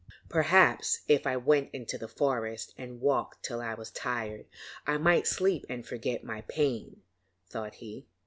'Perhaps 0.29 1.01
if 1.07 1.27
I 1.27 1.37
went 1.37 1.67
out 1.67 1.75
into 1.75 1.95
the 1.95 2.07
forest 2.07 2.73
and 2.75 2.99
walked 3.01 3.43
till 3.45 3.61
I 3.61 3.75
was 3.75 3.91
tired, 3.91 4.47
I 4.87 4.97
might 4.97 5.27
sleep 5.27 5.63
and 5.69 5.85
forget 5.85 6.23
my 6.23 6.41
pain,' 6.47 7.03
thought 7.51 7.75
he. 7.75 8.07